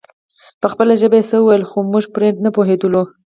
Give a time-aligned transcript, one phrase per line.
[0.61, 3.03] په خپله ژبه يې څه ويل خو موږ پرې نه پوهېدلو.